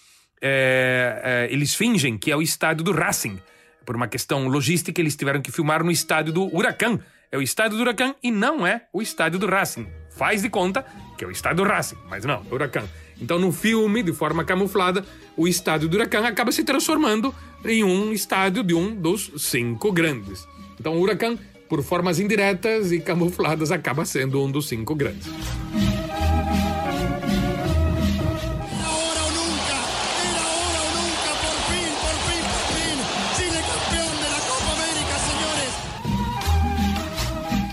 é, 0.40 1.20
é 1.50 1.52
eles 1.52 1.74
fingem 1.74 2.16
que 2.16 2.30
é 2.30 2.36
o 2.36 2.40
estádio 2.40 2.84
do 2.84 2.92
Racing. 2.92 3.38
Por 3.84 3.96
uma 3.96 4.08
questão 4.08 4.48
logística, 4.48 4.98
eles 4.98 5.14
tiveram 5.14 5.42
que 5.42 5.52
filmar 5.52 5.84
no 5.84 5.90
estádio 5.90 6.32
do 6.32 6.56
Huracan. 6.56 7.00
É 7.30 7.36
o 7.36 7.42
estádio 7.42 7.76
do 7.76 7.82
Huracan 7.82 8.14
e 8.22 8.30
não 8.30 8.66
é 8.66 8.86
o 8.92 9.02
estádio 9.02 9.38
do 9.38 9.46
Racing. 9.46 9.86
Faz 10.16 10.40
de 10.40 10.48
conta 10.48 10.86
que 11.18 11.24
é 11.24 11.26
o 11.26 11.30
estádio 11.30 11.64
do 11.64 11.68
Racing, 11.68 11.98
mas 12.08 12.24
não, 12.24 12.36
é 12.36 12.50
o 12.50 12.54
Huracan. 12.54 12.88
Então, 13.20 13.38
no 13.38 13.52
filme, 13.52 14.02
de 14.02 14.12
forma 14.12 14.44
camuflada, 14.44 15.04
o 15.36 15.46
estádio 15.46 15.88
do 15.88 15.96
Huracan 15.96 16.26
acaba 16.26 16.52
se 16.52 16.64
transformando 16.64 17.34
em 17.64 17.82
um 17.84 18.12
estádio 18.12 18.62
de 18.62 18.74
um 18.74 18.94
dos 18.94 19.30
cinco 19.36 19.92
grandes. 19.92 20.46
Então, 20.78 20.96
o 20.96 21.00
Huracan 21.00 21.38
por 21.68 21.82
formas 21.82 22.20
indiretas 22.20 22.92
e 22.92 23.00
camufladas, 23.00 23.72
acaba 23.72 24.04
sendo 24.04 24.42
um 24.42 24.50
dos 24.50 24.68
cinco 24.68 24.94
grandes. 24.94 25.26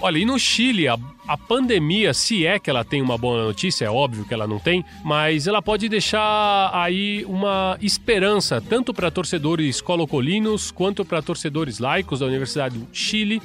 Olha, 0.04 0.18
e 0.18 0.26
no 0.26 0.40
Chile, 0.40 0.88
a, 0.88 0.98
a, 1.28 1.38
pandemia, 1.38 2.12
se 2.12 2.44
é 2.44 2.58
que 2.58 2.72
ela 2.72 2.84
tem 2.84 3.04
uma 3.04 3.20
boa 3.20 3.44
notícia, 3.44 3.86
é 3.86 3.90
óbvio 3.90 4.26
que 4.26 4.34
ela 4.34 4.48
não 4.48 4.58
tem, 4.58 4.84
mas 5.04 5.46
ela 5.46 5.62
pode 5.62 5.88
deixar 5.88 6.72
aí 6.74 7.24
uma 7.26 7.78
esperança, 7.80 8.60
tanto 8.60 8.96
para 8.96 9.12
torcedores 9.12 9.80
colocolinos 9.80 10.72
quanto 10.72 11.06
para 11.06 11.22
torcedores 11.22 11.78
laicos 11.78 12.20
da 12.20 12.26
Universidade 12.26 12.80
do 12.80 12.88
Chile, 12.92 13.40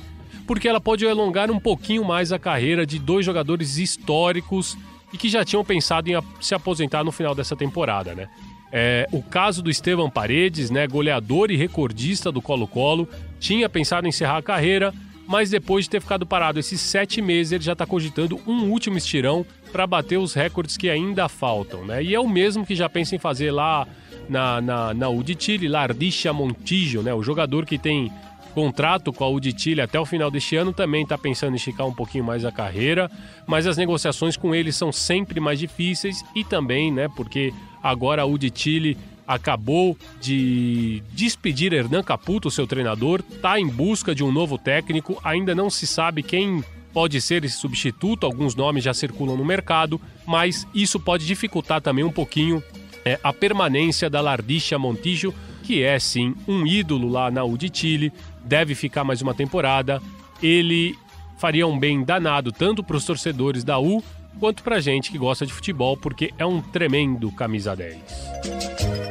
porque 0.46 0.66
ela 0.66 0.80
pode 0.80 1.06
alongar 1.06 1.50
um 1.50 1.60
pouquinho 1.60 2.02
mais 2.02 2.32
a 2.32 2.38
carreira 2.38 2.86
de 2.86 2.98
dois 2.98 3.26
jogadores 3.26 3.76
históricos 3.76 4.78
e 5.12 5.18
que 5.18 5.28
já 5.28 5.44
tinham 5.44 5.62
pensado 5.62 6.08
em 6.08 6.14
se 6.40 6.54
aposentar 6.54 7.04
no 7.04 7.12
final 7.12 7.34
dessa 7.34 7.54
temporada, 7.54 8.14
né? 8.14 8.30
É, 8.72 9.06
o 9.12 9.22
caso 9.22 9.62
do 9.62 9.70
Estevam 9.70 10.08
Paredes, 10.10 10.70
né, 10.70 10.86
goleador 10.86 11.50
e 11.50 11.56
recordista 11.56 12.32
do 12.32 12.40
Colo-Colo, 12.40 13.08
tinha 13.38 13.68
pensado 13.68 14.06
em 14.06 14.08
encerrar 14.08 14.38
a 14.38 14.42
carreira, 14.42 14.92
mas 15.26 15.50
depois 15.50 15.84
de 15.84 15.90
ter 15.90 16.00
ficado 16.00 16.24
parado 16.24 16.58
esses 16.58 16.80
sete 16.80 17.20
meses, 17.20 17.52
ele 17.52 17.64
já 17.64 17.72
está 17.72 17.84
cogitando 17.84 18.40
um 18.46 18.70
último 18.70 18.96
estirão 18.96 19.44
para 19.72 19.86
bater 19.86 20.18
os 20.18 20.34
recordes 20.34 20.76
que 20.76 20.88
ainda 20.88 21.28
faltam, 21.28 21.84
né? 21.84 22.02
E 22.02 22.14
é 22.14 22.20
o 22.20 22.28
mesmo 22.28 22.64
que 22.64 22.74
já 22.74 22.88
pensa 22.88 23.16
em 23.16 23.18
fazer 23.18 23.50
lá 23.50 23.86
na, 24.28 24.60
na, 24.60 24.94
na 24.94 25.08
Uditile, 25.08 25.68
Lardisha 25.68 26.32
Montijo, 26.32 27.02
né? 27.02 27.12
O 27.12 27.22
jogador 27.22 27.66
que 27.66 27.76
tem 27.76 28.10
contrato 28.54 29.12
com 29.12 29.22
a 29.22 29.28
Uditile 29.28 29.82
até 29.82 30.00
o 30.00 30.06
final 30.06 30.30
deste 30.30 30.56
ano, 30.56 30.72
também 30.72 31.02
está 31.02 31.18
pensando 31.18 31.52
em 31.52 31.56
esticar 31.56 31.86
um 31.86 31.92
pouquinho 31.92 32.24
mais 32.24 32.42
a 32.42 32.50
carreira, 32.50 33.10
mas 33.46 33.66
as 33.66 33.76
negociações 33.76 34.34
com 34.34 34.54
ele 34.54 34.72
são 34.72 34.90
sempre 34.90 35.38
mais 35.38 35.58
difíceis 35.58 36.24
e 36.34 36.42
também, 36.42 36.90
né, 36.90 37.06
porque 37.14 37.52
agora 37.82 38.22
a 38.22 38.24
Uditile 38.24 38.96
acabou 39.26 39.96
de 40.20 41.02
despedir 41.12 41.72
Hernan 41.72 42.02
Caputo, 42.02 42.50
seu 42.50 42.66
treinador, 42.66 43.22
está 43.28 43.58
em 43.58 43.66
busca 43.66 44.14
de 44.14 44.22
um 44.22 44.30
novo 44.30 44.56
técnico, 44.56 45.20
ainda 45.24 45.54
não 45.54 45.68
se 45.68 45.86
sabe 45.86 46.22
quem 46.22 46.62
pode 46.92 47.20
ser 47.20 47.44
esse 47.44 47.56
substituto, 47.56 48.24
alguns 48.24 48.54
nomes 48.54 48.84
já 48.84 48.94
circulam 48.94 49.36
no 49.36 49.44
mercado, 49.44 50.00
mas 50.24 50.66
isso 50.74 50.98
pode 50.98 51.26
dificultar 51.26 51.80
também 51.80 52.04
um 52.04 52.12
pouquinho 52.12 52.62
é, 53.04 53.20
a 53.22 53.32
permanência 53.32 54.08
da 54.08 54.20
Lardisha 54.20 54.78
Montijo, 54.78 55.34
que 55.62 55.82
é 55.82 55.98
sim 55.98 56.34
um 56.48 56.66
ídolo 56.66 57.08
lá 57.08 57.30
na 57.30 57.44
Uditile, 57.44 58.12
deve 58.42 58.74
ficar 58.74 59.04
mais 59.04 59.20
uma 59.20 59.34
temporada. 59.34 60.00
Ele 60.42 60.96
faria 61.36 61.66
um 61.66 61.78
bem 61.78 62.02
danado 62.02 62.50
tanto 62.50 62.82
para 62.82 62.96
os 62.96 63.04
torcedores 63.04 63.62
da 63.62 63.78
U 63.78 64.02
quanto 64.40 64.62
para 64.62 64.76
a 64.76 64.80
gente 64.80 65.10
que 65.10 65.18
gosta 65.18 65.46
de 65.46 65.52
futebol, 65.52 65.96
porque 65.96 66.32
é 66.38 66.46
um 66.46 66.60
tremendo 66.60 67.30
camisa 67.32 67.76
10. 67.76 69.05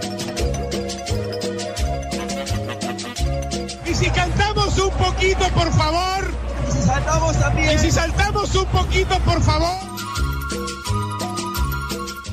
Cantamos 4.95 4.99
um 4.99 5.03
pouquinho, 5.03 5.51
por 5.51 5.71
favor? 5.71 6.33
E 6.67 6.71
se 6.71 6.81
saltamos 6.85 7.37
também? 7.37 7.73
E 7.73 7.77
se 7.77 7.91
saltamos 7.91 8.55
um 8.55 8.65
pouquinho, 8.65 9.05
por 9.05 9.41
favor? 9.41 9.94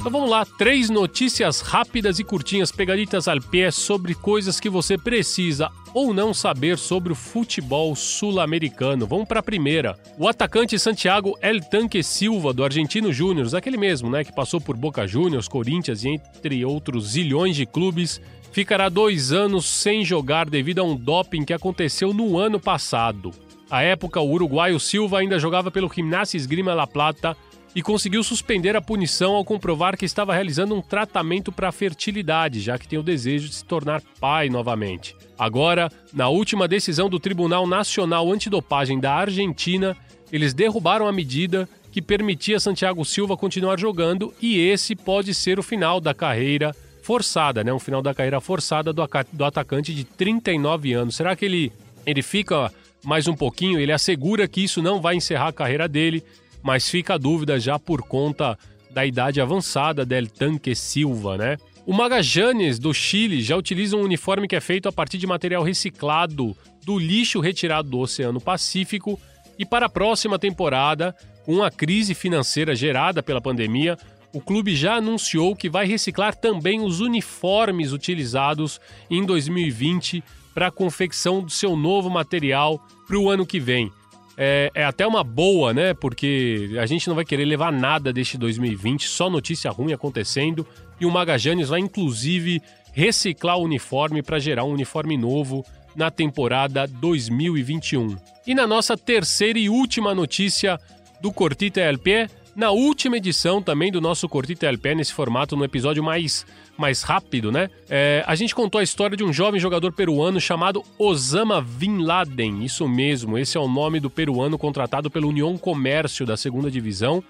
Então 0.02 0.10
vamos 0.10 0.30
lá, 0.30 0.44
três 0.44 0.90
notícias 0.90 1.60
rápidas 1.60 2.18
e 2.18 2.24
curtinhas, 2.24 2.72
pegaditas 2.72 3.28
al 3.28 3.40
pé 3.40 3.70
sobre 3.70 4.16
coisas 4.16 4.58
que 4.58 4.68
você 4.68 4.98
precisa 4.98 5.70
ou 5.94 6.12
não 6.12 6.34
saber 6.34 6.76
sobre 6.76 7.12
o 7.12 7.14
futebol 7.14 7.94
sul-americano. 7.94 9.06
Vamos 9.06 9.28
para 9.28 9.38
a 9.38 9.44
primeira. 9.44 9.96
O 10.18 10.26
atacante 10.26 10.76
Santiago 10.76 11.38
El 11.40 11.60
Tanque 11.60 12.02
Silva, 12.02 12.52
do 12.52 12.64
Argentino 12.64 13.12
Júnior, 13.12 13.54
aquele 13.54 13.76
mesmo, 13.76 14.10
né, 14.10 14.24
que 14.24 14.34
passou 14.34 14.60
por 14.60 14.76
Boca 14.76 15.06
Juniors, 15.06 15.46
Corinthians 15.46 16.02
e 16.02 16.08
entre 16.08 16.64
outros 16.64 17.12
zilhões 17.12 17.54
de 17.54 17.64
clubes, 17.64 18.20
ficará 18.50 18.88
dois 18.88 19.30
anos 19.30 19.66
sem 19.66 20.04
jogar 20.04 20.50
devido 20.50 20.80
a 20.80 20.84
um 20.84 20.96
doping 20.96 21.44
que 21.44 21.52
aconteceu 21.52 22.12
no 22.12 22.36
ano 22.36 22.58
passado. 22.58 23.30
À 23.70 23.82
época, 23.82 24.20
o 24.20 24.32
uruguaio 24.32 24.80
Silva 24.80 25.20
ainda 25.20 25.38
jogava 25.38 25.70
pelo 25.70 25.88
Gimnasia 25.88 26.36
Esgrima 26.36 26.74
La 26.74 26.88
Plata 26.88 27.36
e 27.74 27.82
conseguiu 27.82 28.22
suspender 28.22 28.76
a 28.76 28.82
punição 28.82 29.34
ao 29.34 29.44
comprovar 29.44 29.96
que 29.96 30.04
estava 30.04 30.34
realizando 30.34 30.74
um 30.74 30.82
tratamento 30.82 31.50
para 31.50 31.68
a 31.68 31.72
fertilidade, 31.72 32.60
já 32.60 32.78
que 32.78 32.86
tem 32.86 32.98
o 32.98 33.02
desejo 33.02 33.48
de 33.48 33.54
se 33.54 33.64
tornar 33.64 34.02
pai 34.20 34.48
novamente. 34.48 35.16
Agora, 35.38 35.90
na 36.12 36.28
última 36.28 36.68
decisão 36.68 37.08
do 37.08 37.18
Tribunal 37.18 37.66
Nacional 37.66 38.30
Antidopagem 38.30 39.00
da 39.00 39.14
Argentina, 39.14 39.96
eles 40.30 40.52
derrubaram 40.52 41.06
a 41.06 41.12
medida 41.12 41.68
que 41.90 42.00
permitia 42.00 42.60
Santiago 42.60 43.04
Silva 43.04 43.36
continuar 43.36 43.78
jogando 43.78 44.32
e 44.40 44.58
esse 44.58 44.96
pode 44.96 45.34
ser 45.34 45.58
o 45.58 45.62
final 45.62 46.00
da 46.00 46.14
carreira 46.14 46.74
forçada, 47.02 47.62
né? 47.64 47.72
Um 47.72 47.78
final 47.78 48.00
da 48.00 48.14
carreira 48.14 48.40
forçada 48.40 48.92
do, 48.92 49.02
do 49.32 49.44
atacante 49.44 49.94
de 49.94 50.04
39 50.04 50.94
anos. 50.94 51.16
Será 51.16 51.36
que 51.36 51.44
ele, 51.44 51.72
ele 52.06 52.22
fica 52.22 52.72
mais 53.04 53.26
um 53.26 53.34
pouquinho? 53.34 53.78
Ele 53.78 53.92
assegura 53.92 54.48
que 54.48 54.62
isso 54.62 54.80
não 54.80 55.00
vai 55.00 55.16
encerrar 55.16 55.48
a 55.48 55.52
carreira 55.52 55.86
dele, 55.86 56.24
mas 56.62 56.88
fica 56.88 57.14
a 57.14 57.18
dúvida 57.18 57.58
já 57.58 57.78
por 57.78 58.02
conta 58.02 58.58
da 58.90 59.04
idade 59.04 59.40
avançada 59.40 60.04
del 60.04 60.28
Tanque 60.28 60.74
Silva, 60.74 61.36
né? 61.36 61.56
O 61.84 61.92
Magajanes 61.92 62.78
do 62.78 62.94
Chile 62.94 63.42
já 63.42 63.56
utiliza 63.56 63.96
um 63.96 64.02
uniforme 64.02 64.46
que 64.46 64.54
é 64.54 64.60
feito 64.60 64.88
a 64.88 64.92
partir 64.92 65.18
de 65.18 65.26
material 65.26 65.64
reciclado 65.64 66.56
do 66.84 66.98
lixo 66.98 67.40
retirado 67.40 67.90
do 67.90 67.98
Oceano 67.98 68.40
Pacífico 68.40 69.18
e 69.58 69.64
para 69.64 69.86
a 69.86 69.88
próxima 69.88 70.38
temporada, 70.38 71.14
com 71.44 71.62
a 71.62 71.70
crise 71.70 72.14
financeira 72.14 72.74
gerada 72.74 73.22
pela 73.22 73.40
pandemia, 73.40 73.98
o 74.32 74.40
clube 74.40 74.74
já 74.74 74.94
anunciou 74.94 75.54
que 75.54 75.68
vai 75.68 75.86
reciclar 75.86 76.34
também 76.34 76.80
os 76.80 77.00
uniformes 77.00 77.92
utilizados 77.92 78.80
em 79.10 79.24
2020 79.24 80.22
para 80.54 80.68
a 80.68 80.70
confecção 80.70 81.42
do 81.42 81.50
seu 81.50 81.76
novo 81.76 82.08
material 82.08 82.80
para 83.06 83.18
o 83.18 83.28
ano 83.28 83.44
que 83.44 83.60
vem. 83.60 83.90
É, 84.36 84.70
é, 84.74 84.84
até 84.84 85.06
uma 85.06 85.22
boa, 85.22 85.74
né? 85.74 85.94
Porque 85.94 86.70
a 86.80 86.86
gente 86.86 87.06
não 87.08 87.14
vai 87.14 87.24
querer 87.24 87.44
levar 87.44 87.72
nada 87.72 88.12
deste 88.12 88.38
2020, 88.38 89.06
só 89.06 89.28
notícia 89.28 89.70
ruim 89.70 89.92
acontecendo. 89.92 90.66
E 91.00 91.06
o 91.06 91.10
Magajanes 91.10 91.68
vai, 91.68 91.80
inclusive, 91.80 92.62
reciclar 92.92 93.58
o 93.58 93.64
uniforme 93.64 94.22
para 94.22 94.38
gerar 94.38 94.64
um 94.64 94.72
uniforme 94.72 95.16
novo 95.16 95.64
na 95.94 96.10
temporada 96.10 96.86
2021. 96.86 98.16
E 98.46 98.54
na 98.54 98.66
nossa 98.66 98.96
terceira 98.96 99.58
e 99.58 99.68
última 99.68 100.14
notícia 100.14 100.78
do 101.20 101.32
Cortita 101.32 101.80
LP, 101.80 102.28
na 102.54 102.70
última 102.70 103.16
edição 103.16 103.62
também 103.62 103.92
do 103.92 104.00
nosso 104.00 104.28
Cortita 104.28 104.66
LP, 104.66 104.94
nesse 104.94 105.12
formato, 105.12 105.56
no 105.56 105.64
episódio 105.64 106.02
mais, 106.02 106.44
mais 106.76 107.02
rápido, 107.02 107.52
né? 107.52 107.68
É, 107.88 108.24
a 108.26 108.34
gente 108.34 108.54
contou 108.54 108.78
a 108.78 108.82
história 108.82 109.16
de 109.16 109.24
um 109.24 109.32
jovem 109.32 109.60
jogador 109.60 109.92
peruano 109.92 110.40
chamado 110.40 110.82
Osama 110.98 111.60
Bin 111.60 111.98
Laden. 111.98 112.64
Isso 112.64 112.88
mesmo, 112.88 113.38
esse 113.38 113.56
é 113.56 113.60
o 113.60 113.68
nome 113.68 114.00
do 114.00 114.10
peruano 114.10 114.58
contratado 114.58 115.10
pelo 115.10 115.28
União 115.28 115.56
Comércio 115.56 116.26
da 116.26 116.36
segunda 116.36 116.70
divisão. 116.70 117.22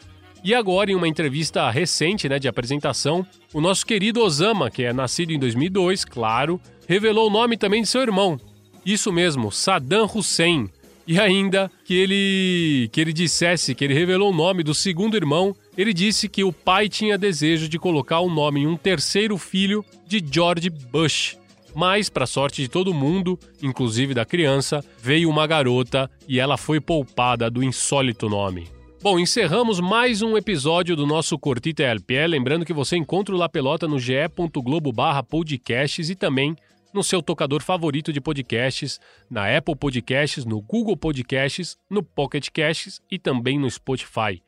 E 0.44 0.54
agora, 0.54 0.90
em 0.90 0.96
uma 0.96 1.06
entrevista 1.06 1.70
recente, 1.70 2.28
né, 2.28 2.38
de 2.38 2.48
apresentação, 2.48 3.24
o 3.54 3.60
nosso 3.60 3.86
querido 3.86 4.20
Osama, 4.20 4.70
que 4.70 4.82
é 4.82 4.92
nascido 4.92 5.32
em 5.32 5.38
2002, 5.38 6.04
claro, 6.04 6.60
revelou 6.88 7.28
o 7.28 7.32
nome 7.32 7.56
também 7.56 7.82
de 7.82 7.88
seu 7.88 8.00
irmão. 8.00 8.40
Isso 8.84 9.12
mesmo, 9.12 9.52
Saddam 9.52 10.10
Hussein 10.12 10.68
e 11.06 11.18
ainda 11.18 11.70
que 11.84 11.94
ele 11.94 12.88
que 12.92 13.00
ele 13.00 13.12
dissesse 13.12 13.74
que 13.74 13.84
ele 13.84 13.94
revelou 13.94 14.30
o 14.30 14.34
nome 14.34 14.62
do 14.62 14.74
segundo 14.74 15.16
irmão, 15.16 15.54
ele 15.76 15.92
disse 15.92 16.28
que 16.28 16.44
o 16.44 16.52
pai 16.52 16.88
tinha 16.88 17.18
desejo 17.18 17.68
de 17.68 17.78
colocar 17.78 18.20
o 18.20 18.30
nome 18.30 18.60
em 18.60 18.66
um 18.66 18.76
terceiro 18.76 19.36
filho 19.38 19.84
de 20.06 20.22
George 20.24 20.70
Bush. 20.70 21.36
Mas, 21.74 22.10
para 22.10 22.26
sorte 22.26 22.60
de 22.60 22.68
todo 22.68 22.92
mundo, 22.92 23.38
inclusive 23.62 24.12
da 24.12 24.26
criança, 24.26 24.84
veio 25.02 25.30
uma 25.30 25.46
garota 25.46 26.10
e 26.28 26.38
ela 26.38 26.58
foi 26.58 26.80
poupada 26.80 27.50
do 27.50 27.62
insólito 27.62 28.28
nome. 28.28 28.68
Bom, 29.02 29.18
encerramos 29.18 29.80
mais 29.80 30.22
um 30.22 30.36
episódio 30.36 30.94
do 30.94 31.06
nosso 31.06 31.36
Cortita 31.36 31.82
LPE. 31.82 32.26
Lembrando 32.28 32.64
que 32.64 32.72
você 32.72 32.96
encontra 32.96 33.34
o 33.34 33.38
La 33.38 33.48
Pelota 33.48 33.88
no 33.88 33.98
ge.globo 33.98 34.92
podcasts 35.28 36.08
e 36.08 36.14
também 36.14 36.54
no 36.92 37.02
seu 37.02 37.22
tocador 37.22 37.62
favorito 37.62 38.12
de 38.12 38.20
podcasts, 38.20 39.00
na 39.30 39.56
Apple 39.56 39.76
Podcasts, 39.76 40.44
no 40.44 40.60
Google 40.60 40.96
Podcasts, 40.96 41.76
no 41.88 42.02
Pocket 42.02 42.48
Casts 42.52 43.00
e 43.10 43.18
também 43.18 43.58
no 43.58 43.70
Spotify. 43.70 44.42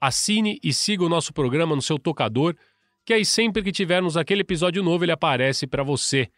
Assine 0.00 0.58
e 0.62 0.72
siga 0.72 1.04
o 1.04 1.08
nosso 1.08 1.32
programa 1.32 1.74
no 1.74 1.82
seu 1.82 1.98
tocador, 1.98 2.54
que 3.04 3.14
aí 3.14 3.24
sempre 3.24 3.62
que 3.62 3.72
tivermos 3.72 4.16
aquele 4.16 4.42
episódio 4.42 4.82
novo 4.82 5.04
ele 5.04 5.12
aparece 5.12 5.66
para 5.66 5.82
você. 5.82 6.28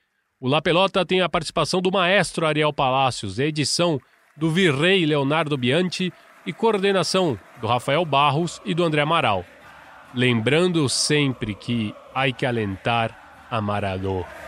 O 0.40 0.46
La 0.46 0.62
Pelota 0.62 1.04
tem 1.04 1.20
a 1.20 1.28
participação 1.28 1.80
do 1.80 1.90
maestro 1.90 2.46
Ariel 2.46 2.72
Palácios, 2.72 3.38
edição 3.38 4.00
do 4.36 4.50
Virrei 4.50 5.04
Leonardo 5.04 5.56
Bianchi 5.56 6.12
e 6.46 6.52
coordenação 6.52 7.38
do 7.60 7.66
Rafael 7.66 8.04
Barros 8.04 8.60
e 8.64 8.72
do 8.72 8.84
André 8.84 9.02
Amaral. 9.02 9.44
Lembrando 10.14 10.88
sempre 10.88 11.54
que 11.54 11.94
há 12.14 12.30
que 12.30 12.46
alentar 12.46 13.46
a 13.50 13.60
Maradona. 13.60 14.47